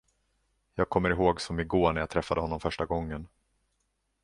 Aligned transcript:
Jag 0.75 0.89
kommer 0.89 1.09
ihåg 1.09 1.41
som 1.41 1.59
i 1.59 1.63
går 1.63 1.93
när 1.93 2.01
jag 2.01 2.09
träffade 2.09 2.41
honom 2.41 2.59
första 2.59 2.85
gången. 2.85 3.27